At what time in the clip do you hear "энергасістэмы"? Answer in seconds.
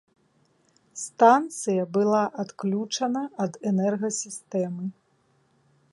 3.73-4.85